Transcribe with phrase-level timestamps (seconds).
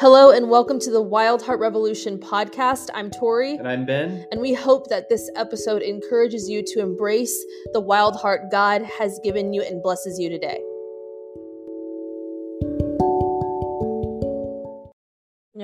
[0.00, 2.88] Hello and welcome to the Wild Heart Revolution podcast.
[2.94, 3.56] I'm Tori.
[3.56, 4.24] And I'm Ben.
[4.32, 7.38] And we hope that this episode encourages you to embrace
[7.74, 10.58] the wild heart God has given you and blesses you today.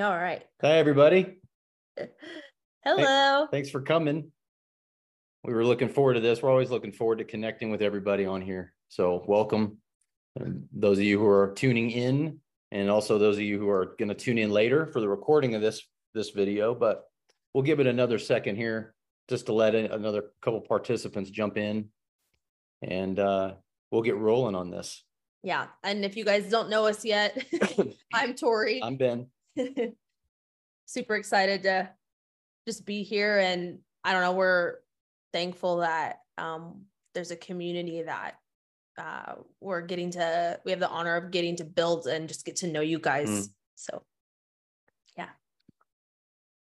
[0.04, 0.44] All right.
[0.60, 1.38] Hi, everybody.
[2.84, 3.46] Hello.
[3.50, 4.30] Thanks for coming.
[5.44, 6.42] We were looking forward to this.
[6.42, 8.74] We're always looking forward to connecting with everybody on here.
[8.90, 9.78] So, welcome.
[10.38, 12.38] And those of you who are tuning in,
[12.72, 15.54] and also those of you who are going to tune in later for the recording
[15.54, 15.82] of this
[16.14, 16.74] this video.
[16.74, 17.04] But
[17.52, 18.94] we'll give it another second here
[19.28, 21.88] just to let another couple participants jump in,
[22.82, 23.54] and uh,
[23.90, 25.04] we'll get rolling on this.
[25.42, 27.44] Yeah, and if you guys don't know us yet,
[28.14, 28.82] I'm Tori.
[28.82, 29.26] I'm Ben.
[30.86, 31.90] Super excited to
[32.66, 34.76] just be here, and I don't know, we're
[35.32, 36.82] thankful that um,
[37.14, 38.36] there's a community that
[38.98, 42.56] uh, we're getting to we have the honor of getting to build and just get
[42.56, 43.28] to know you guys.
[43.28, 43.48] Mm.
[43.74, 44.02] so
[45.16, 45.28] yeah.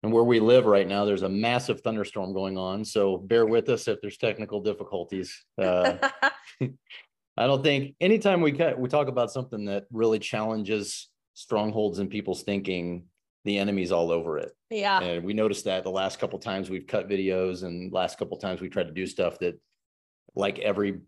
[0.02, 2.84] And where we live right now there's a massive thunderstorm going on.
[2.86, 5.98] So bear with us if there's technical difficulties uh,
[7.36, 12.08] i don't think anytime we cut, we talk about something that really challenges strongholds in
[12.08, 13.06] people's thinking
[13.46, 14.56] the enemy's all over it.
[14.70, 15.02] Yeah.
[15.02, 18.62] And we noticed that the last couple times we've cut videos and last couple times
[18.62, 19.60] we tried to do stuff that
[20.36, 21.02] like every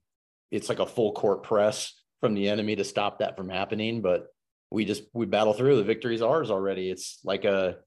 [0.51, 4.01] it's like a full court press from the enemy to stop that from happening.
[4.01, 4.27] But
[4.71, 5.77] we just we battle through.
[5.77, 6.89] The victory's ours already.
[6.89, 7.77] It's like a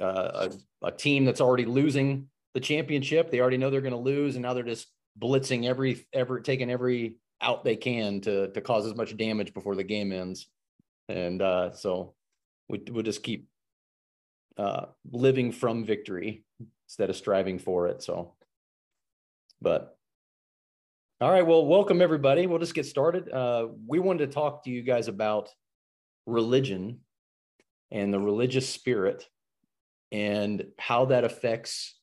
[0.00, 0.50] a,
[0.82, 3.30] a team that's already losing the championship.
[3.30, 4.88] They already know they're going to lose, and now they're just
[5.20, 9.74] blitzing every ever taking every out they can to to cause as much damage before
[9.74, 10.48] the game ends.
[11.08, 12.14] And uh, so
[12.68, 13.48] we we'll just keep
[14.56, 16.44] uh, living from victory
[16.86, 18.02] instead of striving for it.
[18.02, 18.34] So,
[19.60, 19.96] but
[21.22, 21.46] all right.
[21.46, 22.48] Well, welcome everybody.
[22.48, 23.30] We'll just get started.
[23.30, 25.50] Uh, we wanted to talk to you guys about
[26.26, 26.98] religion
[27.92, 29.28] and the religious spirit
[30.10, 31.96] and how that affects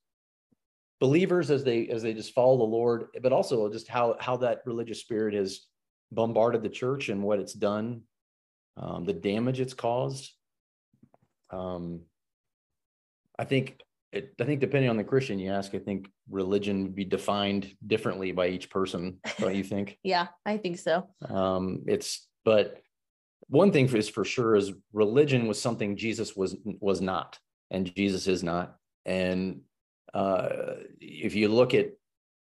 [1.02, 4.62] believers as they as they just follow the Lord, but also just how how that
[4.66, 5.66] religious spirit has
[6.14, 8.04] bombarded the church and what it's done,
[8.78, 10.32] um, the damage it's caused.
[11.50, 12.04] Um,
[13.38, 16.96] I think it, I think depending on the Christian you ask, I think religion would
[16.96, 19.20] be defined differently by each person.
[19.38, 20.00] Don't you think?
[20.04, 21.08] yeah, I think so.
[21.28, 22.82] Um, it's but
[23.48, 27.38] one thing is for sure is religion was something Jesus was was not,
[27.70, 28.76] and Jesus is not.
[29.06, 29.62] And
[30.14, 30.50] uh,
[31.00, 31.92] if you look at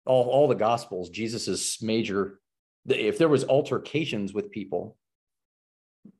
[0.04, 2.40] all all the Gospels, Jesus's major,
[2.86, 4.98] if there was altercations with people,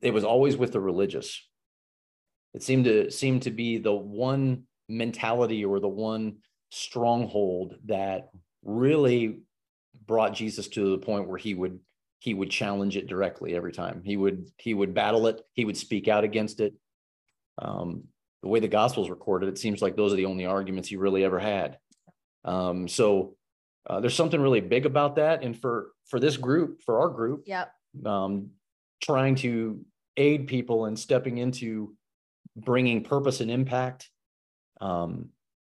[0.01, 1.39] it was always with the religious.
[2.55, 6.37] It seemed to seem to be the one mentality or the one
[6.69, 8.29] stronghold that
[8.63, 9.39] really
[10.05, 11.79] brought Jesus to the point where he would
[12.19, 14.01] he would challenge it directly every time.
[14.03, 15.41] He would he would battle it.
[15.53, 16.73] He would speak out against it.
[17.59, 18.05] Um,
[18.41, 21.23] the way the Gospels recorded, it seems like those are the only arguments he really
[21.23, 21.77] ever had.
[22.43, 23.35] Um, so
[23.87, 27.43] uh, there's something really big about that, and for for this group, for our group,
[27.45, 27.65] yeah,
[28.05, 28.51] um,
[29.01, 29.83] trying to
[30.17, 31.95] aid people and stepping into
[32.55, 34.09] bringing purpose and impact
[34.81, 35.29] um,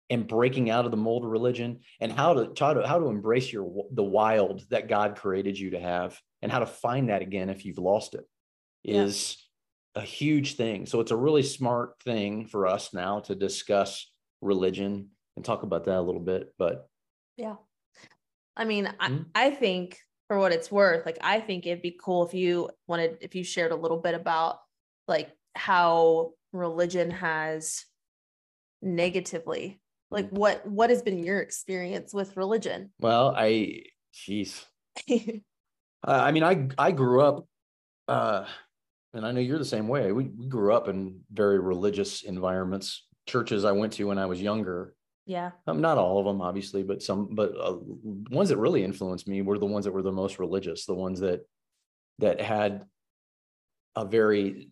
[0.09, 3.07] and breaking out of the mold of religion and how to try to how to
[3.07, 7.21] embrace your the wild that God created you to have and how to find that
[7.21, 8.25] again if you've lost it
[8.83, 9.37] is
[9.95, 10.01] yeah.
[10.01, 10.85] a huge thing.
[10.85, 15.85] So it's a really smart thing for us now to discuss religion and talk about
[15.85, 16.53] that a little bit.
[16.57, 16.87] But
[17.37, 17.55] yeah,
[18.57, 19.23] I mean, mm-hmm.
[19.33, 19.97] I, I think
[20.27, 23.43] for what it's worth, like I think it'd be cool if you wanted if you
[23.43, 24.59] shared a little bit about
[25.07, 27.85] like how religion has
[28.81, 29.79] negatively?
[30.09, 32.91] Like what what has been your experience with religion?
[32.99, 33.83] Well i
[34.13, 34.65] jeez.
[36.03, 37.45] Uh, i mean i i grew up
[38.07, 38.43] uh
[39.13, 40.11] and i know you're the same way.
[40.11, 44.41] We, we grew up in very religious environments churches i went to when i was
[44.41, 44.95] younger.
[45.27, 45.51] Yeah.
[45.67, 47.77] Um, not all of them obviously but some but uh,
[48.31, 51.19] ones that really influenced me were the ones that were the most religious the ones
[51.19, 51.41] that
[52.17, 52.83] that had
[53.95, 54.69] a very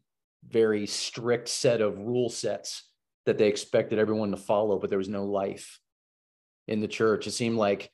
[0.48, 2.89] very strict set of rule sets
[3.30, 5.80] that they expected everyone to follow, but there was no life
[6.68, 7.28] in the church.
[7.28, 7.92] It seemed like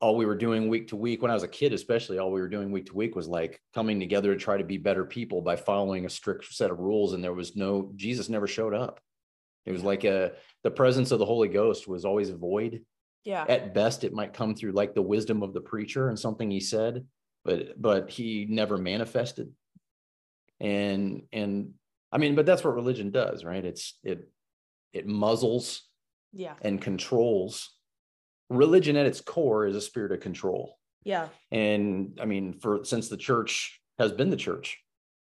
[0.00, 2.40] all we were doing week to week, when I was a kid, especially, all we
[2.40, 5.42] were doing week to week was like coming together to try to be better people
[5.42, 7.12] by following a strict set of rules.
[7.12, 9.00] And there was no, Jesus never showed up.
[9.66, 10.32] It was like a,
[10.62, 12.82] the presence of the Holy Ghost was always void.
[13.24, 13.44] Yeah.
[13.46, 16.60] At best, it might come through like the wisdom of the preacher and something he
[16.60, 17.04] said,
[17.44, 19.52] but, but he never manifested.
[20.58, 21.74] And, and
[22.10, 23.64] I mean, but that's what religion does, right?
[23.64, 24.30] It's, it,
[24.94, 25.82] it muzzles
[26.32, 26.54] yeah.
[26.62, 27.70] and controls.
[28.48, 30.78] Religion at its core is a spirit of control.
[31.04, 31.28] Yeah.
[31.50, 34.78] And i mean for since the church has been the church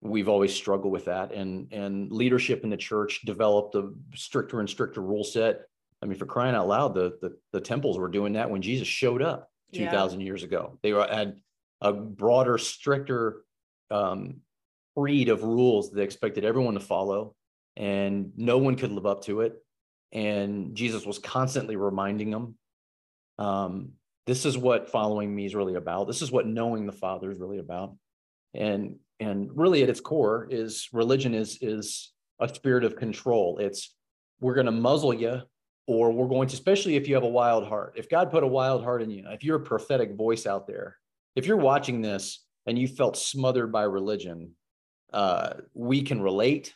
[0.03, 1.33] we've always struggled with that.
[1.33, 5.63] And and leadership in the church developed a stricter and stricter rule set.
[6.03, 8.89] I mean for crying out loud the the, the temples were doing that when jesus
[8.89, 10.25] showed up 2000 yeah.
[10.27, 10.79] years ago.
[10.83, 11.37] They were, had
[11.81, 13.45] a broader stricter
[13.91, 14.41] um,
[14.95, 17.36] breed of rules that they expected everyone to follow
[17.77, 19.55] and no one could live up to it.
[20.13, 22.57] And jesus was constantly reminding them
[23.39, 23.93] um,
[24.27, 26.07] this is what following me is really about.
[26.07, 27.97] This is what knowing the father is really about.
[28.55, 33.59] And and really at its core is religion is is a spirit of control.
[33.59, 33.95] It's
[34.41, 35.43] we're going to muzzle you
[35.87, 37.95] or we're going to especially if you have a wild heart.
[37.97, 40.97] If god put a wild heart in you if you're a prophetic voice out there
[41.37, 44.53] if you're watching this and you felt smothered by religion
[45.13, 46.75] uh, we can relate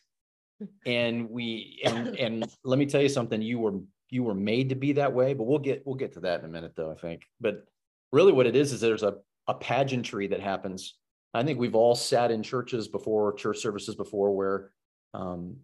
[0.86, 3.78] and we and and let me tell you something you were
[4.10, 6.46] you were made to be that way but we'll get we'll get to that in
[6.46, 7.64] a minute though i think but
[8.12, 9.14] really what it is is there's a
[9.46, 10.94] a pageantry that happens
[11.32, 14.70] I think we've all sat in churches before, church services before, where
[15.14, 15.56] um,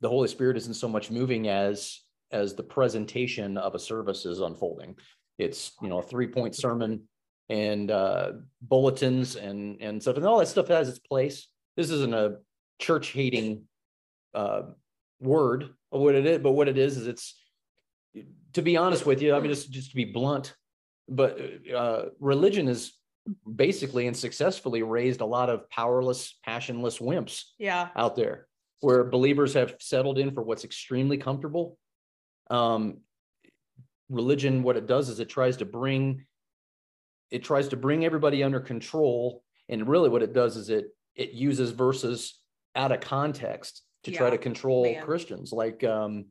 [0.00, 2.00] the Holy Spirit isn't so much moving as
[2.32, 4.96] as the presentation of a service is unfolding.
[5.38, 7.02] It's you know a three point sermon
[7.50, 8.32] and uh,
[8.62, 11.48] bulletins and and stuff, and all that stuff has its place.
[11.76, 12.36] This isn't a
[12.80, 13.64] church hating
[14.34, 14.62] uh,
[15.20, 17.40] word of what it is, but what it is is it's
[18.54, 19.34] to be honest with you.
[19.34, 20.54] I mean, just just to be blunt,
[21.08, 21.38] but
[21.74, 22.92] uh, religion is
[23.54, 27.88] basically and successfully raised a lot of powerless, passionless wimps yeah.
[27.94, 28.46] out there
[28.80, 31.76] where believers have settled in for what's extremely comfortable.
[32.48, 32.98] Um,
[34.08, 36.24] religion, what it does is it tries to bring
[37.30, 39.44] it tries to bring everybody under control.
[39.68, 42.39] And really what it does is it it uses verses
[42.74, 44.18] out of context to yeah.
[44.18, 45.02] try to control Man.
[45.02, 46.26] Christians, like um,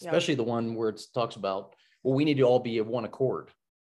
[0.00, 3.04] especially the one where it talks about, well, we need to all be of one
[3.04, 3.50] accord.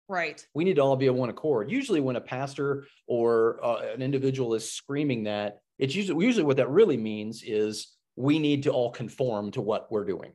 [0.08, 0.44] Right.
[0.56, 1.70] We need to all be of one accord.
[1.70, 6.58] Usually, when a pastor or uh, an individual is screaming that, it's usually usually what
[6.58, 10.34] that really means is we need to all conform to what we're doing.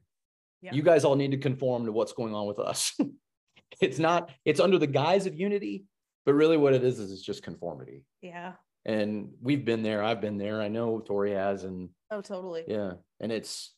[0.63, 0.73] Yeah.
[0.73, 2.97] You guys all need to conform to what's going on with us.
[3.81, 4.31] it's not.
[4.45, 5.85] It's under the guise of unity,
[6.25, 8.05] but really, what it is is it's just conformity.
[8.23, 8.53] Yeah.
[8.87, 10.03] And we've been there.
[10.03, 10.61] I've been there.
[10.61, 12.65] I know Tori has, and oh, totally.
[12.69, 13.75] Yeah, and it's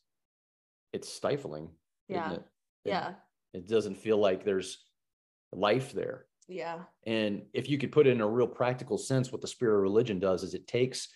[0.92, 1.70] it's stifling.
[2.08, 2.32] Yeah.
[2.32, 2.34] It?
[2.36, 2.44] It,
[2.84, 3.12] yeah.
[3.52, 4.78] It doesn't feel like there's
[5.52, 6.26] life there.
[6.48, 6.80] Yeah.
[7.06, 9.82] And if you could put it in a real practical sense, what the spirit of
[9.82, 11.08] religion does is it takes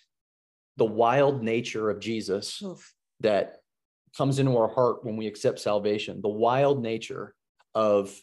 [0.77, 2.93] the wild nature of Jesus Oof.
[3.21, 3.57] that
[4.17, 7.35] comes into our heart when we accept salvation, the wild nature
[7.75, 8.15] of,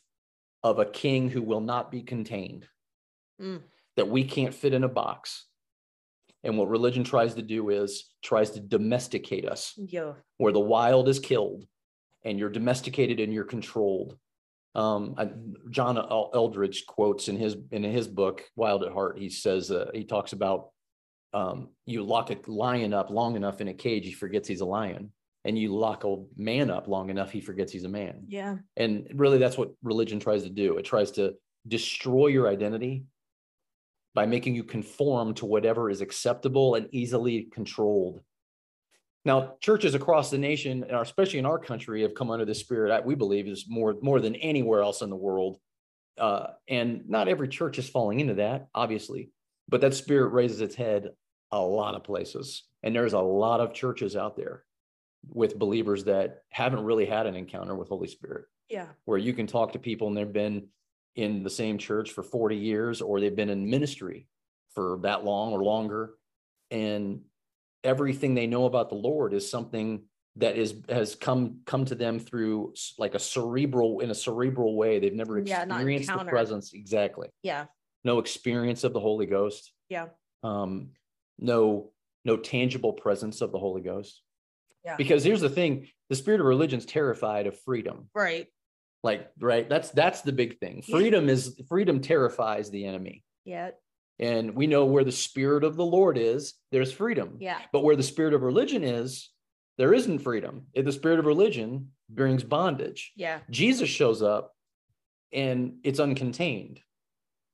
[0.63, 2.67] of a king who will not be contained,
[3.41, 3.61] mm.
[3.95, 5.45] that we can't fit in a box.
[6.44, 10.13] And what religion tries to do is tries to domesticate us, yeah.
[10.38, 11.66] where the wild is killed
[12.24, 14.18] and you're domesticated and you're controlled
[14.78, 15.30] um, I,
[15.72, 19.18] John Eldredge quotes in his in his book Wild at Heart.
[19.18, 20.69] He says uh, he talks about
[21.34, 24.66] um, you lock a lion up long enough in a cage, he forgets he's a
[24.66, 25.12] lion,
[25.45, 28.24] and you lock a man up long enough, he forgets he's a man.
[28.28, 28.57] Yeah.
[28.78, 30.78] And really, that's what religion tries to do.
[30.78, 31.34] It tries to
[31.68, 33.06] destroy your identity
[34.17, 38.21] by making you conform to whatever is acceptable and easily controlled
[39.27, 43.05] now, churches across the nation, and especially in our country, have come under this spirit.
[43.05, 45.57] We believe is more more than anywhere else in the world,
[46.17, 49.31] uh, and not every church is falling into that, obviously.
[49.67, 51.09] But that spirit raises its head
[51.51, 54.63] a lot of places, and there's a lot of churches out there
[55.27, 58.45] with believers that haven't really had an encounter with Holy Spirit.
[58.69, 60.69] Yeah, where you can talk to people and they've been
[61.17, 64.27] in the same church for 40 years, or they've been in ministry
[64.74, 66.13] for that long or longer,
[66.71, 67.21] and
[67.83, 70.03] everything they know about the Lord is something
[70.36, 75.00] that is has come come to them through like a cerebral in a cerebral way.
[75.00, 77.29] They've never yeah, experienced the presence exactly.
[77.41, 77.65] Yeah.
[78.03, 79.74] No experience of the Holy Ghost.
[79.89, 80.07] Yeah.
[80.43, 80.89] Um,
[81.39, 81.91] no
[82.24, 84.21] no tangible presence of the Holy Ghost.
[84.86, 84.95] Yeah.
[84.95, 88.09] Because here's the thing: the spirit of religion's terrified of freedom.
[88.13, 88.47] Right.
[89.04, 89.68] Like right.
[89.70, 90.82] That's that's the big thing.
[90.82, 93.24] Freedom is freedom terrifies the enemy.
[93.46, 93.72] Yeah.
[94.20, 97.38] And we know where the spirit of the Lord is, there's freedom.
[97.39, 97.60] Yeah.
[97.72, 99.30] But where the spirit of religion is,
[99.77, 100.68] there isn't freedom.
[100.74, 103.13] If the spirit of religion brings bondage.
[103.16, 103.39] Yeah.
[103.50, 104.54] Jesus shows up
[105.32, 106.80] and it's uncontained.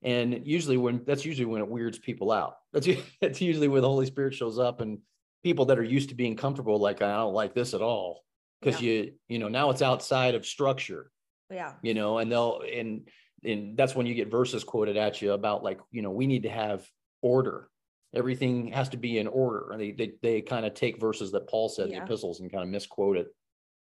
[0.04, 2.56] And usually when that's usually when it weirds people out.
[2.74, 2.88] That's
[3.22, 4.98] that's usually when the Holy Spirit shows up and
[5.44, 8.24] people that are used to being comfortable, like I don't like this at all.
[8.60, 8.92] Because yeah.
[8.92, 11.12] you, you know, now it's outside of structure.
[11.50, 11.74] Yeah.
[11.82, 13.08] You know, and they'll and
[13.44, 16.44] and that's when you get verses quoted at you about like you know we need
[16.44, 16.88] to have
[17.22, 17.70] order.
[18.16, 19.72] Everything has to be in order.
[19.72, 21.94] And they they, they kind of take verses that paul said yeah.
[21.94, 23.28] in the epistles and kind of misquote it.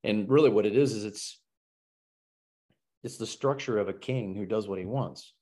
[0.05, 1.41] And really what it is is it's
[3.05, 5.35] it's the structure of a king who does what he wants.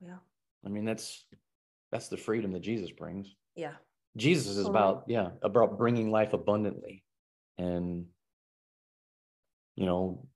[0.00, 0.18] Yeah.
[0.64, 1.26] I mean that's
[1.90, 3.34] that's the freedom that jesus brings.
[3.54, 3.72] Yeah.
[4.16, 7.02] Jesus is about, yeah, about bringing life abundantly.
[7.56, 8.06] And,
[9.74, 10.26] you know,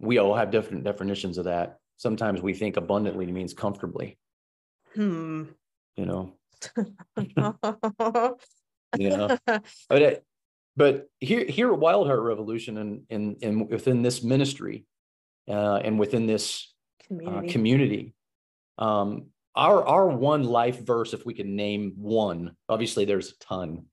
[0.00, 1.78] we all have different definitions of that.
[1.96, 4.18] Sometimes we think abundantly means comfortably.
[4.94, 5.44] Hmm.
[5.96, 6.34] You know,
[8.96, 9.36] yeah.
[9.88, 10.24] But, it,
[10.76, 14.86] but here, here at Wild Heart Revolution and, and, and within this ministry
[15.48, 16.72] uh, and within this
[17.06, 18.14] community, uh, community
[18.78, 23.84] um, our our one life verse if we could name one obviously there's a ton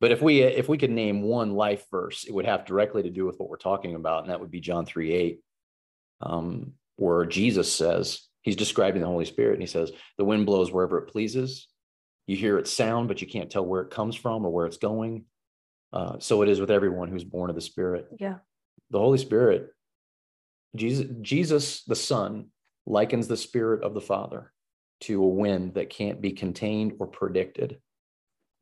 [0.00, 3.10] but if we if we could name one life verse it would have directly to
[3.10, 5.40] do with what we're talking about and that would be john 3 8
[6.20, 10.70] um, where jesus says he's describing the holy spirit and he says the wind blows
[10.70, 11.68] wherever it pleases.
[12.26, 14.76] You hear its sound but you can't tell where it comes from or where it's
[14.76, 15.24] going.
[15.92, 18.08] Uh, so it is with everyone who's born of the spirit.
[18.18, 18.36] Yeah.
[18.90, 19.70] The holy spirit
[20.74, 22.46] jesus jesus the son
[22.86, 24.50] likens the spirit of the father
[25.00, 27.78] to a wind that can't be contained or predicted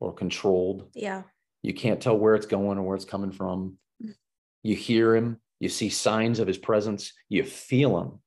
[0.01, 0.89] or controlled.
[0.93, 1.23] Yeah.
[1.61, 3.77] You can't tell where it's going or where it's coming from.
[4.03, 4.15] Mm.
[4.63, 8.19] You hear him, you see signs of his presence, you feel him,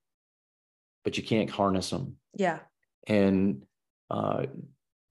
[1.03, 2.15] but you can't harness him.
[2.33, 2.59] Yeah.
[3.07, 3.63] And
[4.09, 4.45] uh,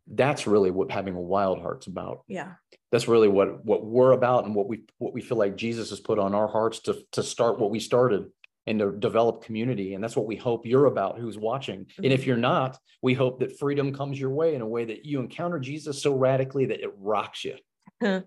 [0.06, 2.24] that's really what having a wild heart's about.
[2.26, 2.54] Yeah.
[2.90, 6.00] That's really what what we're about and what we what we feel like Jesus has
[6.00, 8.26] put on our hearts to to start what we started
[8.66, 9.94] and to develop community.
[9.94, 11.80] And that's what we hope you're about who's watching.
[11.80, 12.04] Mm-hmm.
[12.04, 12.28] And if mm-hmm.
[12.28, 15.58] you're not, we hope that freedom comes your way in a way that you encounter
[15.58, 17.56] Jesus so radically that it rocks you.
[18.02, 18.22] Huh.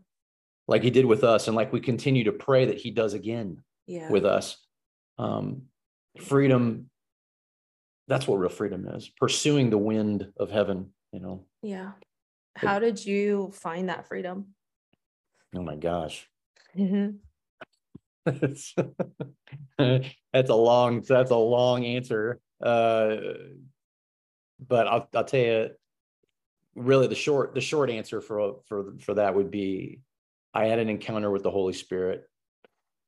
[0.67, 3.63] Like he did with us, and like we continue to pray that he does again
[3.86, 4.10] yeah.
[4.10, 4.58] with us.
[5.17, 5.63] Um,
[6.20, 6.89] freedom,
[8.08, 11.46] that's what real freedom is pursuing the wind of heaven, you know.
[11.62, 11.91] Yeah.
[12.56, 14.48] How did you find that freedom?
[15.56, 16.27] Oh my gosh.
[16.77, 17.17] Mm-hmm.
[19.77, 22.39] that's a long that's a long answer.
[22.62, 23.17] Uh,
[24.60, 25.69] but I'll, I'll tell you
[26.75, 30.01] really the short the short answer for for for that would be
[30.53, 32.29] i had an encounter with the holy spirit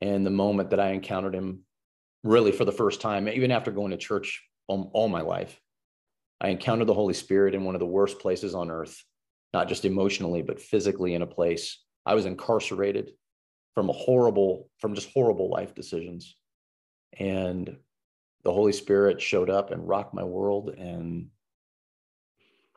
[0.01, 1.59] and the moment that i encountered him
[2.23, 5.61] really for the first time even after going to church all, all my life
[6.41, 9.03] i encountered the holy spirit in one of the worst places on earth
[9.53, 11.83] not just emotionally but physically in a place.
[12.05, 13.11] I was incarcerated
[13.79, 16.36] from a horrible, from just horrible life decisions.
[17.17, 17.77] And
[18.43, 20.71] the Holy Spirit showed up and rocked my world.
[20.77, 21.27] And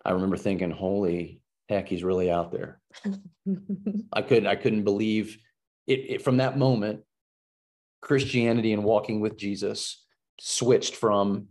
[0.05, 2.81] I remember thinking, holy heck, he's really out there.
[4.13, 5.39] I couldn't, I couldn't believe
[5.89, 7.01] it, it from that moment.
[8.01, 10.05] Christianity and walking with Jesus
[10.39, 11.49] switched from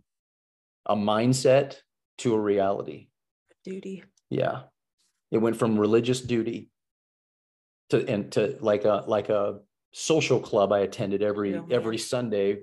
[0.86, 1.76] a mindset
[2.18, 3.08] to a reality.
[3.66, 4.02] Duty.
[4.30, 4.62] Yeah.
[5.30, 6.70] It went from religious duty
[7.90, 9.60] to and to like a like a
[9.92, 11.62] social club I attended every yeah.
[11.70, 12.60] every Sunday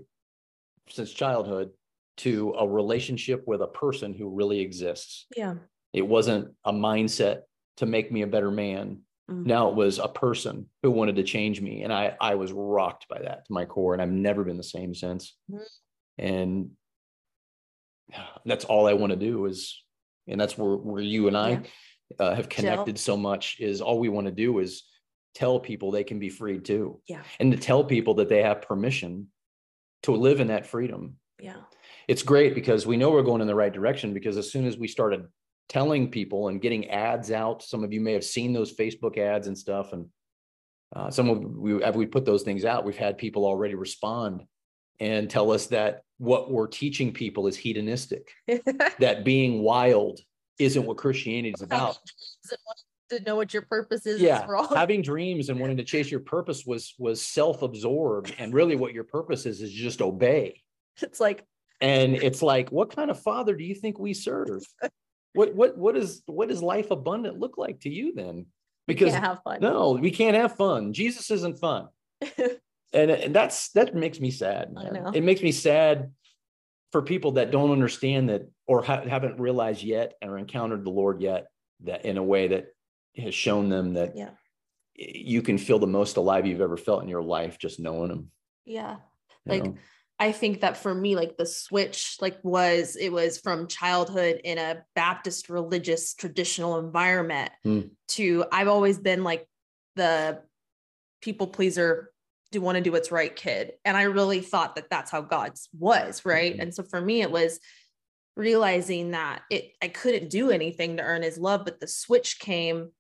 [0.90, 1.70] since childhood
[2.18, 5.26] to a relationship with a person who really exists.
[5.36, 5.56] Yeah.
[5.94, 7.42] It wasn't a mindset
[7.78, 9.02] to make me a better man.
[9.30, 9.44] Mm-hmm.
[9.46, 11.84] Now it was a person who wanted to change me.
[11.84, 13.94] And I I was rocked by that to my core.
[13.94, 15.36] And I've never been the same since.
[15.50, 15.64] Mm-hmm.
[16.18, 16.72] And
[18.46, 19.82] that's all I want to do is,
[20.28, 21.60] and that's where, where you and I yeah.
[22.20, 23.02] uh, have connected Jill.
[23.02, 24.84] so much is all we want to do is
[25.36, 27.02] tell people they can be free too.
[27.08, 27.22] Yeah.
[27.40, 29.28] And to tell people that they have permission
[30.04, 31.18] to live in that freedom.
[31.40, 31.62] Yeah.
[32.08, 34.78] It's great because we know we're going in the right direction because as soon as
[34.78, 35.28] we started
[35.68, 39.48] telling people and getting ads out, some of you may have seen those Facebook ads
[39.48, 39.94] and stuff.
[39.94, 40.08] And
[40.96, 44.44] uh, some of we, we put those things out, we've had people already respond
[45.00, 48.32] and tell us that what we're teaching people is hedonistic,
[49.00, 50.20] that being wild
[50.58, 51.98] isn't what Christianity is about
[53.10, 54.22] to know what your purpose is.
[54.22, 58.94] Yeah, having dreams and wanting to chase your purpose was was self-absorbed, and really, what
[58.94, 60.62] your purpose is is just obey.
[61.02, 61.46] It's like,
[61.82, 64.62] and it's like, what kind of father do you think we serve?
[65.34, 68.46] what what what is what does life abundant look like to you then?
[68.88, 69.14] Because
[69.62, 70.94] no, we can't have fun.
[70.94, 71.90] Jesus isn't fun,
[72.38, 74.74] and, and that's that makes me sad.
[75.14, 76.12] It makes me sad
[76.92, 81.22] for people that don't understand that or ha- haven't realized yet or encountered the Lord
[81.22, 81.48] yet
[81.84, 82.68] that in a way that
[83.20, 84.32] has shown them that yeah.
[84.96, 88.32] you can feel the most alive you've ever felt in your life just knowing them.
[88.66, 88.98] Yeah.
[89.46, 89.76] Like know?
[90.22, 94.58] I think that for me, like the switch, like was it was from childhood in
[94.58, 97.90] a Baptist religious traditional environment mm.
[98.10, 99.48] to I've always been like
[99.96, 100.42] the
[101.22, 102.12] people pleaser
[102.52, 105.70] do want to do what's right kid and i really thought that that's how god's
[105.78, 106.62] was right mm-hmm.
[106.62, 107.60] and so for me it was
[108.40, 112.92] realizing that it I couldn't do anything to earn his love, but the switch came,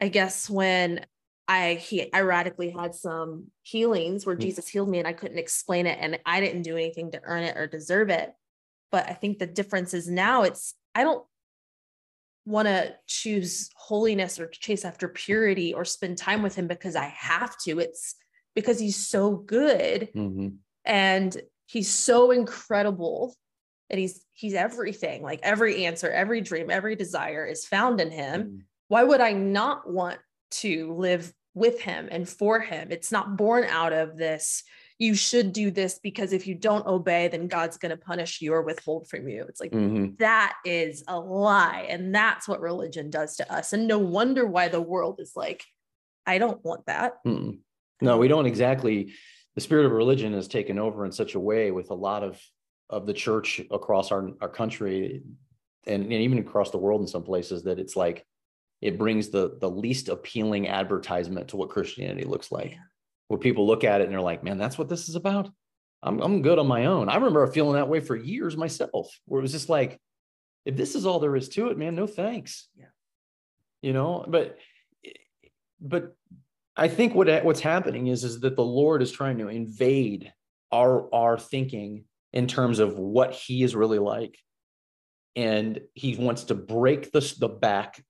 [0.00, 1.04] I guess, when
[1.48, 4.40] I he I radically had some healings where mm.
[4.40, 7.42] Jesus healed me and I couldn't explain it and I didn't do anything to earn
[7.42, 8.32] it or deserve it.
[8.92, 11.24] But I think the difference is now it's I don't
[12.44, 17.06] want to choose holiness or chase after purity or spend time with him because I
[17.06, 17.78] have to.
[17.78, 18.14] It's
[18.54, 20.48] because he's so good mm-hmm.
[20.84, 21.36] and
[21.66, 23.34] he's so incredible
[23.90, 25.22] and he's he's everything.
[25.22, 28.42] Like every answer, every dream, every desire is found in him.
[28.42, 28.56] Mm-hmm.
[28.88, 30.18] Why would I not want
[30.50, 32.88] to live with him and for him?
[32.90, 34.62] It's not born out of this
[34.98, 38.52] you should do this because if you don't obey, then God's going to punish you
[38.52, 39.46] or withhold from you.
[39.48, 40.16] It's like mm-hmm.
[40.18, 41.86] that is a lie.
[41.88, 43.72] And that's what religion does to us.
[43.72, 45.64] And no wonder why the world is like,
[46.26, 47.24] I don't want that.
[47.24, 47.58] Mm-mm.
[48.00, 49.12] No, we don't exactly.
[49.54, 52.40] The spirit of religion has taken over in such a way with a lot of
[52.90, 55.22] of the church across our, our country
[55.86, 58.24] and, and even across the world in some places that it's like
[58.80, 62.76] it brings the the least appealing advertisement to what Christianity looks like.
[63.28, 65.50] Where people look at it and they're like, man, that's what this is about.
[66.02, 67.10] I'm, I'm good on my own.
[67.10, 70.00] I remember feeling that way for years myself, where it was just like,
[70.64, 72.68] if this is all there is to it, man, no thanks.
[72.74, 72.86] Yeah.
[73.82, 74.56] You know, but,
[75.78, 76.16] but
[76.74, 80.32] I think what what's happening is, is that the Lord is trying to invade
[80.72, 84.38] our, our thinking in terms of what he is really like.
[85.36, 88.02] And he wants to break the, the back.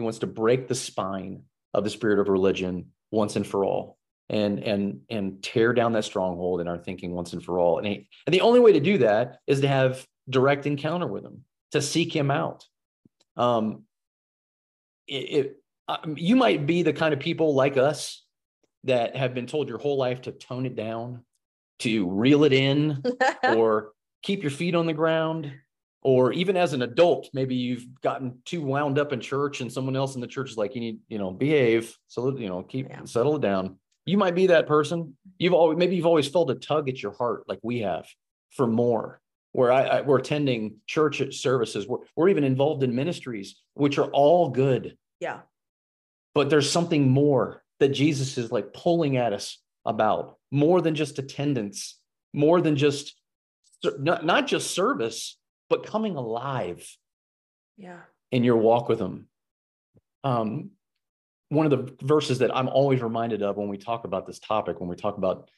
[0.00, 1.42] He wants to break the spine
[1.74, 3.98] of the spirit of religion once and for all
[4.30, 7.78] and and and tear down that stronghold in our thinking once and for all.
[7.78, 11.24] And, he, and the only way to do that is to have direct encounter with
[11.24, 12.64] him, to seek him out.
[13.36, 13.82] Um,
[15.06, 15.56] it, it
[15.88, 18.24] um, you might be the kind of people like us
[18.84, 21.24] that have been told your whole life to tone it down,
[21.80, 23.02] to reel it in,
[23.42, 23.90] or
[24.22, 25.52] keep your feet on the ground.
[26.02, 29.96] Or even as an adult, maybe you've gotten too wound up in church, and someone
[29.96, 32.88] else in the church is like, "You need, you know, behave, so you know, keep
[32.88, 33.04] yeah.
[33.04, 33.76] settle it down."
[34.10, 35.16] you might be that person.
[35.38, 38.06] You've always maybe you've always felt a tug at your heart like we have
[38.50, 39.20] for more.
[39.52, 44.08] Where I, I we're attending church services, we're, we're even involved in ministries, which are
[44.10, 44.96] all good.
[45.18, 45.40] Yeah.
[46.34, 51.18] But there's something more that Jesus is like pulling at us about, more than just
[51.18, 51.98] attendance,
[52.32, 53.14] more than just
[53.98, 55.36] not, not just service,
[55.70, 56.86] but coming alive.
[57.78, 58.00] Yeah.
[58.32, 59.28] In your walk with him.
[60.22, 60.72] Um,
[61.48, 64.78] one of the verses that I'm always reminded of when we talk about this topic,
[64.80, 65.48] when we talk about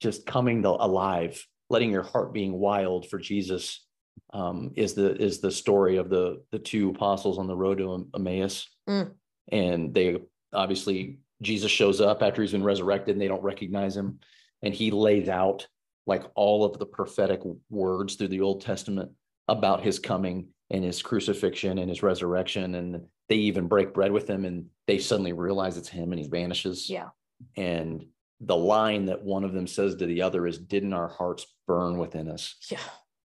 [0.00, 3.86] just coming alive, letting your heart being wild for Jesus,
[4.32, 8.08] um, is the is the story of the the two apostles on the road to
[8.14, 9.10] Emmaus, mm.
[9.50, 10.18] and they
[10.52, 14.20] obviously Jesus shows up after he's been resurrected, and they don't recognize him,
[14.62, 15.66] and he lays out
[16.06, 17.40] like all of the prophetic
[17.70, 19.10] words through the Old Testament
[19.48, 24.28] about his coming and his crucifixion and his resurrection and they even break bread with
[24.28, 26.88] him and they suddenly realize it's him and he vanishes.
[26.90, 27.08] Yeah.
[27.56, 28.06] And
[28.40, 31.98] the line that one of them says to the other is, Didn't our hearts burn
[31.98, 32.56] within us?
[32.70, 32.78] Yeah.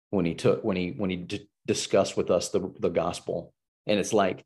[0.09, 3.53] When he took, when he, when he d- discussed with us the, the gospel.
[3.87, 4.43] And it's like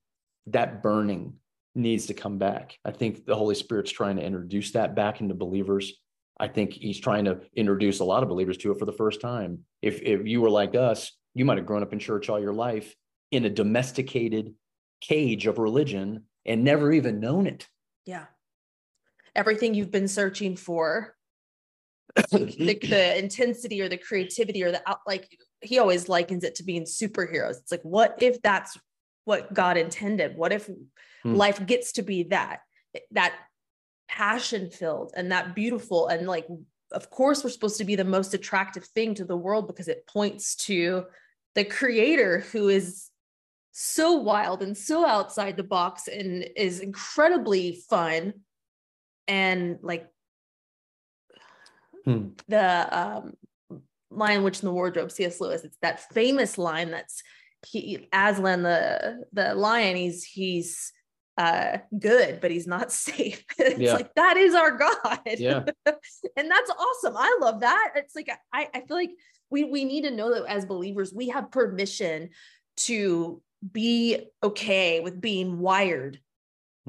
[0.48, 1.34] that burning
[1.76, 2.78] needs to come back.
[2.84, 5.93] I think the Holy Spirit's trying to introduce that back into believers.
[6.39, 9.22] I think he's trying to introduce a lot of believers to it for the first
[9.22, 9.60] time.
[9.82, 12.54] If if you were like us, you might have grown up in church all your
[12.54, 12.96] life
[13.32, 14.54] in a domesticated
[15.02, 17.68] cage of religion and never even known it.
[18.06, 18.26] Yeah.
[19.36, 21.15] Everything you've been searching for,
[22.15, 25.30] the, the, intensity or the creativity or the like,
[25.62, 27.58] he always likens it to being superheroes.
[27.58, 28.78] It's like, what if that's
[29.26, 30.36] what God intended?
[30.36, 30.70] What if
[31.24, 31.36] hmm.
[31.36, 32.62] life gets to be that,
[33.12, 33.36] that
[34.08, 36.48] passion filled and that beautiful and like,
[36.91, 40.08] of course, we're supposed to be the most attractive thing to the world because it
[40.08, 41.06] points to
[41.56, 43.10] the creator who is
[43.71, 48.34] so wild and so outside the box and is incredibly fun
[49.28, 50.08] and like
[52.04, 52.30] hmm.
[52.47, 53.34] the um
[54.12, 57.21] lion witch in the wardrobe cs lewis it's that famous line that's
[57.65, 60.91] he aslan the the lion he's he's
[61.39, 63.93] uh good but he's not safe it's yeah.
[63.93, 65.63] like that is our god yeah
[66.36, 69.12] and that's awesome i love that it's like i i feel like
[69.49, 72.30] we we need to know that as believers we have permission
[72.75, 76.19] to be okay with being wired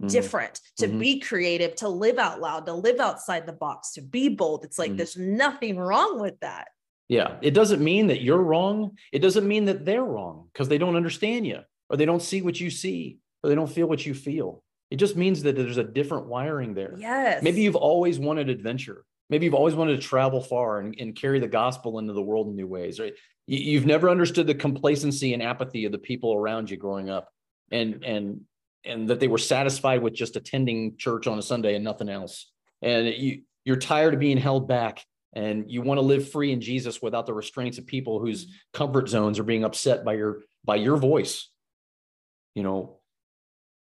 [0.00, 0.10] mm.
[0.10, 0.98] different, to mm-hmm.
[0.98, 4.64] be creative, to live out loud, to live outside the box, to be bold.
[4.64, 4.96] It's like mm.
[4.96, 6.68] there's nothing wrong with that.
[7.08, 7.36] Yeah.
[7.42, 8.96] It doesn't mean that you're wrong.
[9.12, 12.40] It doesn't mean that they're wrong because they don't understand you or they don't see
[12.40, 14.62] what you see or they don't feel what you feel.
[14.90, 16.94] It just means that there's a different wiring there.
[16.98, 17.42] Yes.
[17.42, 19.04] Maybe you've always wanted adventure.
[19.28, 22.48] Maybe you've always wanted to travel far and, and carry the gospel into the world
[22.48, 23.14] in new ways, right?
[23.46, 27.28] You, have never understood the complacency and apathy of the people around you growing up,
[27.72, 28.42] and and
[28.84, 32.48] and that they were satisfied with just attending church on a Sunday and nothing else.
[32.80, 36.60] And you you're tired of being held back, and you want to live free in
[36.60, 40.76] Jesus without the restraints of people whose comfort zones are being upset by your by
[40.76, 41.48] your voice.
[42.54, 42.99] You know,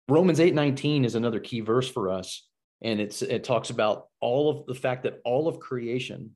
[0.10, 2.48] Romans 8 19 is another key verse for us.
[2.82, 6.36] And it's it talks about all of the fact that all of creation,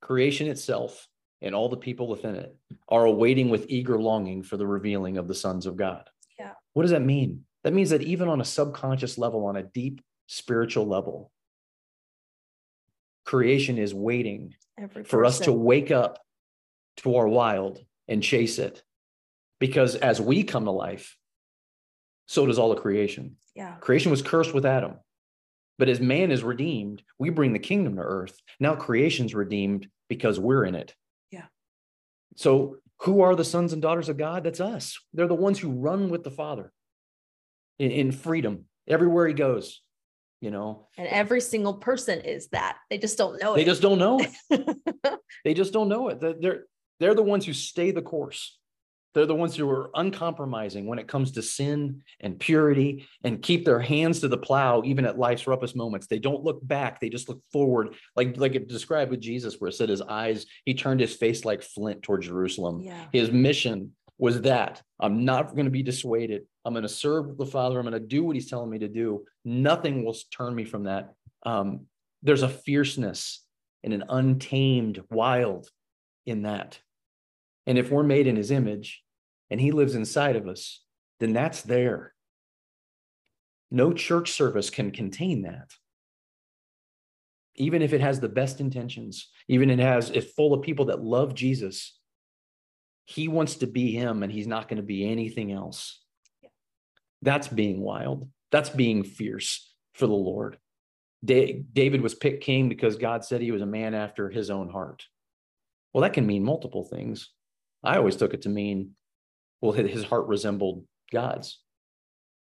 [0.00, 1.08] creation itself,
[1.40, 2.54] and all the people within it
[2.88, 6.08] are awaiting with eager longing for the revealing of the sons of God.
[6.38, 6.52] Yeah.
[6.74, 7.44] What does that mean?
[7.64, 11.32] That means that even on a subconscious level, on a deep spiritual level,
[13.24, 14.54] creation is waiting
[15.04, 16.20] for us to wake up
[16.98, 18.82] to our wild and chase it.
[19.58, 21.16] Because as we come to life,
[22.32, 23.36] so does all of creation.
[23.54, 23.74] Yeah.
[23.74, 24.94] Creation was cursed with Adam.
[25.78, 28.40] But as man is redeemed, we bring the kingdom to earth.
[28.58, 30.94] Now creation's redeemed because we're in it.
[31.30, 31.44] Yeah.
[32.36, 34.44] So who are the sons and daughters of God?
[34.44, 34.98] That's us.
[35.12, 36.72] They're the ones who run with the Father
[37.78, 39.80] in, in freedom everywhere he goes
[40.40, 43.64] you know and every single person is that they just don't know they it.
[43.64, 44.76] They just don't know it
[45.44, 46.64] they just don't know it they're
[46.98, 48.58] they're the ones who stay the course
[49.14, 53.64] they're the ones who are uncompromising when it comes to sin and purity and keep
[53.64, 57.08] their hands to the plow even at life's roughest moments they don't look back they
[57.08, 60.74] just look forward like like it described with jesus where it said his eyes he
[60.74, 63.04] turned his face like flint toward jerusalem yeah.
[63.12, 67.46] his mission was that i'm not going to be dissuaded I'm going to serve the
[67.46, 67.78] Father.
[67.78, 69.24] I'm going to do what He's telling me to do.
[69.44, 71.14] Nothing will turn me from that.
[71.44, 71.86] Um,
[72.22, 73.44] there's a fierceness
[73.82, 75.68] and an untamed wild
[76.24, 76.78] in that.
[77.66, 79.02] And if we're made in His image
[79.50, 80.82] and He lives inside of us,
[81.20, 82.14] then that's there.
[83.70, 85.70] No church service can contain that.
[87.54, 91.02] Even if it has the best intentions, even it has it's full of people that
[91.02, 91.98] love Jesus,
[93.04, 96.00] he wants to be him and he's not going to be anything else.
[97.20, 98.28] That's being wild.
[98.50, 100.58] That's being fierce for the Lord.
[101.24, 105.04] David was picked king because God said he was a man after his own heart.
[105.92, 107.30] Well, that can mean multiple things.
[107.82, 108.92] I always took it to mean,
[109.60, 111.60] well, his heart resembled God's.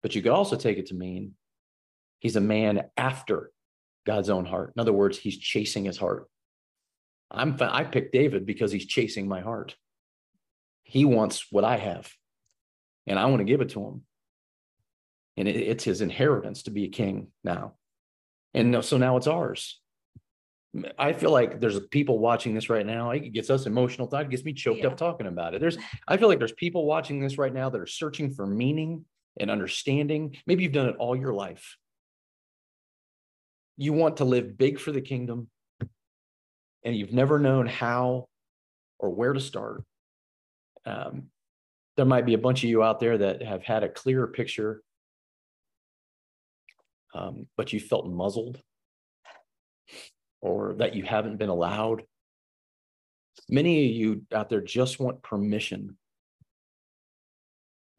[0.02, 1.32] But you could also take it to mean
[2.18, 3.50] he's a man after
[4.06, 4.72] God's own heart.
[4.76, 6.28] In other words, he's chasing his heart.
[7.30, 9.74] I'm I picked David because he's chasing my heart.
[10.82, 12.12] He wants what I have,
[13.06, 14.02] and I want to give it to him
[15.36, 17.74] and it, it's his inheritance to be a king now.
[18.52, 19.80] And so now it's ours.
[20.98, 23.10] I feel like there's people watching this right now.
[23.10, 24.12] It gets us emotional.
[24.12, 24.88] It gets me choked yeah.
[24.88, 25.60] up talking about it.
[25.60, 29.04] There's, I feel like there's people watching this right now that are searching for meaning
[29.38, 30.36] and understanding.
[30.46, 31.76] Maybe you've done it all your life.
[33.76, 35.48] You want to live big for the kingdom,
[36.84, 38.28] and you've never known how
[38.98, 39.82] or where to start.
[40.86, 41.24] Um,
[41.96, 44.82] there might be a bunch of you out there that have had a clearer picture
[47.14, 48.60] um, but you felt muzzled
[50.44, 52.02] or that you haven't been allowed.
[53.48, 55.96] Many of you out there just want permission.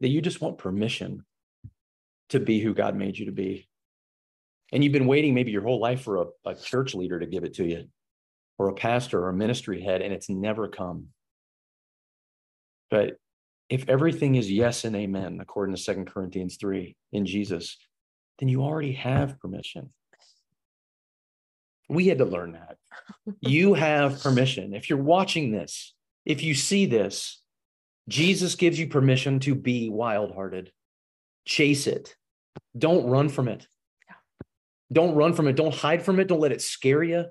[0.00, 1.24] That you just want permission
[2.28, 3.68] to be who God made you to be.
[4.72, 7.42] And you've been waiting maybe your whole life for a, a church leader to give
[7.42, 7.86] it to you,
[8.58, 11.08] or a pastor or a ministry head, and it's never come.
[12.90, 13.16] But
[13.68, 17.76] if everything is yes and amen, according to Second Corinthians 3 in Jesus,
[18.38, 19.90] then you already have permission.
[21.88, 22.76] We had to learn that.
[23.40, 24.74] You have permission.
[24.74, 25.94] If you're watching this,
[26.24, 27.40] if you see this,
[28.08, 30.72] Jesus gives you permission to be wild hearted.
[31.44, 32.16] Chase it.
[32.76, 33.66] Don't run from it.
[34.92, 35.56] Don't run from it.
[35.56, 36.28] Don't hide from it.
[36.28, 37.26] Don't let it scare you.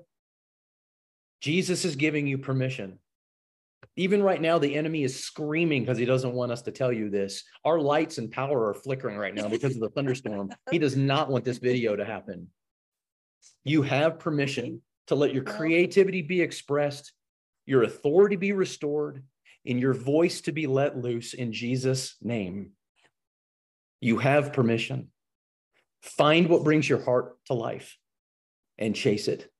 [1.40, 2.98] Jesus is giving you permission.
[3.96, 7.08] Even right now, the enemy is screaming because he doesn't want us to tell you
[7.08, 7.44] this.
[7.64, 10.50] Our lights and power are flickering right now because of the thunderstorm.
[10.70, 12.48] He does not want this video to happen.
[13.64, 17.12] You have permission to let your creativity be expressed,
[17.64, 19.24] your authority be restored,
[19.66, 22.70] and your voice to be let loose in Jesus' name.
[24.00, 25.08] You have permission.
[26.02, 27.96] Find what brings your heart to life
[28.78, 29.50] and chase it.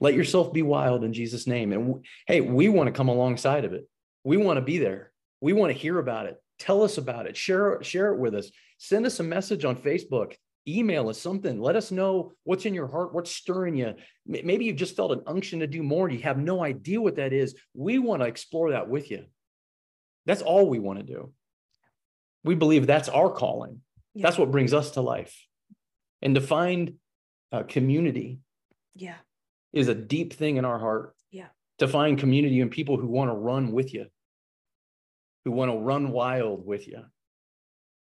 [0.00, 1.72] Let yourself be wild in Jesus' name.
[1.72, 3.86] And hey, we want to come alongside of it.
[4.24, 5.12] We want to be there.
[5.40, 6.42] We want to hear about it.
[6.58, 7.36] Tell us about it.
[7.36, 8.50] Share, share it with us.
[8.78, 10.34] Send us a message on Facebook.
[10.68, 11.60] Email us something.
[11.60, 13.94] Let us know what's in your heart, what's stirring you.
[14.26, 16.06] Maybe you've just felt an unction to do more.
[16.06, 17.54] and You have no idea what that is.
[17.74, 19.24] We want to explore that with you.
[20.26, 21.32] That's all we want to do.
[22.44, 23.80] We believe that's our calling.
[24.14, 24.26] Yeah.
[24.26, 25.34] That's what brings us to life.
[26.22, 26.94] And to find
[27.52, 28.40] a community.
[28.94, 29.16] Yeah
[29.72, 31.14] is a deep thing in our heart.
[31.30, 31.48] Yeah.
[31.78, 34.06] To find community and people who want to run with you,
[35.44, 37.02] who want to run wild with you,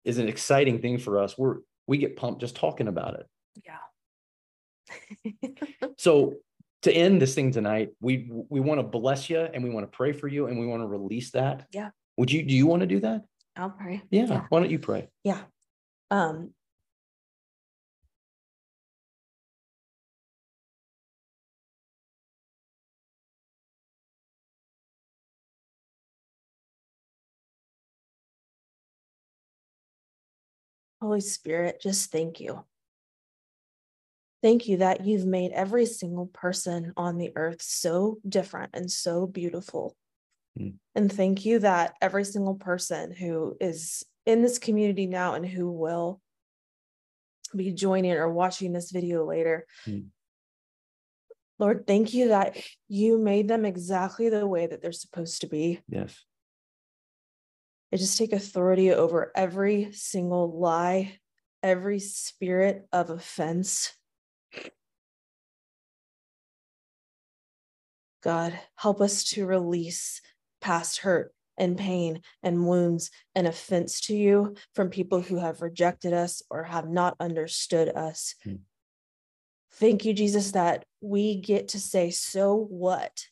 [0.03, 1.37] is an exciting thing for us.
[1.37, 3.27] We're we get pumped just talking about it.
[3.65, 5.49] Yeah.
[5.97, 6.35] so
[6.83, 9.95] to end this thing tonight, we we want to bless you and we want to
[9.95, 11.67] pray for you and we want to release that.
[11.71, 11.89] Yeah.
[12.17, 13.23] Would you do you want to do that?
[13.55, 14.01] I'll pray.
[14.09, 14.25] Yeah.
[14.25, 14.45] yeah.
[14.49, 15.07] Why don't you pray?
[15.23, 15.41] Yeah.
[16.11, 16.51] Um,
[31.05, 32.63] Holy Spirit, just thank you.
[34.41, 39.27] Thank you that you've made every single person on the earth so different and so
[39.27, 39.95] beautiful.
[40.59, 40.75] Mm.
[40.95, 45.71] And thank you that every single person who is in this community now and who
[45.71, 46.21] will
[47.55, 49.67] be joining or watching this video later.
[49.85, 50.07] Mm.
[51.59, 55.81] Lord, thank you that you made them exactly the way that they're supposed to be.
[55.87, 56.19] Yes.
[57.93, 61.19] I just take authority over every single lie,
[61.63, 63.93] every spirit of offense.
[68.23, 70.21] God, help us to release
[70.61, 76.11] past hurt and pain and wounds and offense to you from people who have rejected
[76.11, 78.35] us or have not understood us.
[78.43, 78.55] Hmm.
[79.73, 83.25] Thank you, Jesus, that we get to say, so what?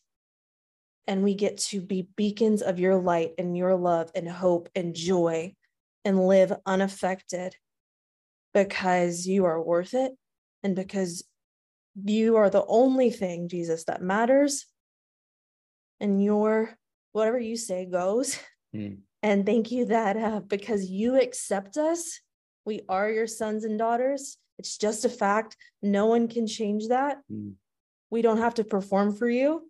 [1.07, 4.95] And we get to be beacons of your light and your love and hope and
[4.95, 5.53] joy
[6.05, 7.55] and live unaffected
[8.53, 10.13] because you are worth it
[10.63, 11.23] and because
[12.01, 14.65] you are the only thing, Jesus, that matters.
[15.99, 16.77] And your
[17.11, 18.39] whatever you say goes.
[18.75, 18.99] Mm.
[19.21, 22.19] And thank you that uh, because you accept us,
[22.65, 24.37] we are your sons and daughters.
[24.57, 25.55] It's just a fact.
[25.81, 27.19] No one can change that.
[27.31, 27.53] Mm.
[28.09, 29.69] We don't have to perform for you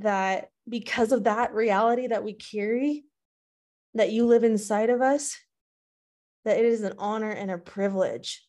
[0.00, 3.04] that because of that reality that we carry,
[3.94, 5.36] that you live inside of us,
[6.44, 8.46] that it is an honor and a privilege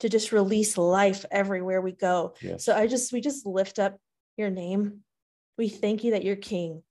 [0.00, 2.34] to just release life everywhere we go.
[2.42, 2.64] Yes.
[2.64, 3.98] So I just, we just lift up
[4.36, 5.00] your name.
[5.56, 6.82] We thank you that you're king.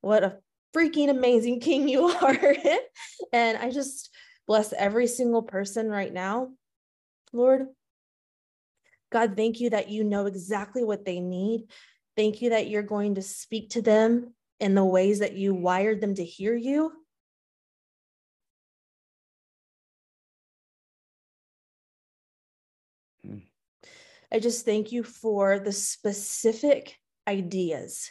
[0.00, 0.38] What a
[0.76, 2.54] freaking amazing king you are.
[3.32, 4.10] and I just
[4.46, 6.50] bless every single person right now.
[7.32, 7.66] Lord,
[9.10, 11.64] God, thank you that you know exactly what they need.
[12.16, 16.00] Thank you that you're going to speak to them in the ways that you wired
[16.00, 16.92] them to hear you.
[23.22, 23.38] Hmm.
[24.32, 26.98] I just thank you for the specific
[27.28, 28.10] ideas,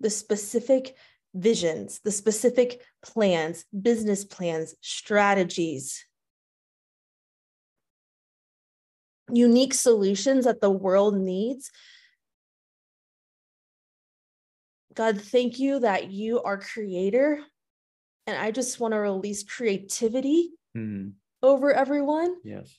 [0.00, 0.96] the specific
[1.34, 6.06] visions, the specific plans, business plans, strategies,
[9.30, 11.70] unique solutions that the world needs
[14.94, 17.40] God, thank you that you are creator.
[18.26, 21.10] And I just want to release creativity mm-hmm.
[21.42, 22.36] over everyone.
[22.44, 22.78] Yes.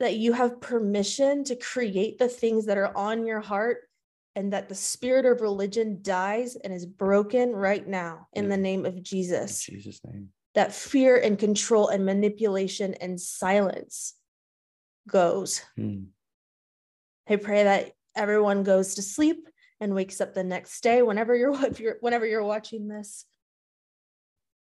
[0.00, 3.78] That you have permission to create the things that are on your heart
[4.34, 8.86] and that the spirit of religion dies and is broken right now in the name
[8.86, 9.68] of Jesus.
[9.68, 10.28] In Jesus' name.
[10.54, 14.14] That fear and control and manipulation and silence
[15.08, 15.62] goes.
[15.78, 16.06] Mm.
[17.28, 19.48] I pray that everyone goes to sleep
[19.82, 23.26] and wakes up the next day whenever you're you're whenever you're watching this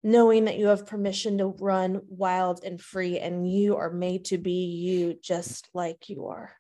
[0.04, 4.38] knowing that you have permission to run wild and free and you are made to
[4.38, 6.52] be you just like you are.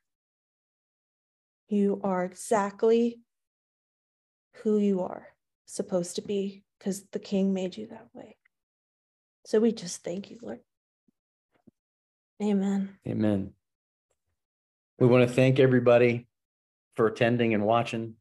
[1.68, 3.20] You are exactly
[4.64, 5.28] who you are
[5.66, 8.38] supposed to be because the king made you that way.
[9.46, 10.60] So we just thank you lord.
[12.42, 12.98] Amen.
[13.06, 13.52] Amen.
[15.00, 16.28] We want to thank everybody
[16.96, 18.16] for attending and watching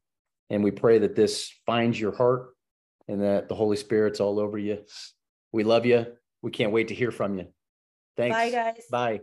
[0.53, 2.49] and we pray that this finds your heart
[3.07, 4.83] and that the Holy Spirit's all over you.
[5.51, 6.05] We love you.
[6.43, 7.47] We can't wait to hear from you.
[8.15, 8.37] Thanks.
[8.37, 8.83] Bye, guys.
[8.91, 9.21] Bye.